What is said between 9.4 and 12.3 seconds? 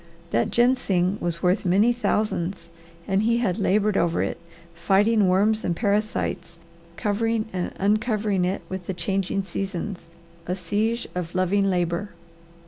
seasons, a siege of loving labour.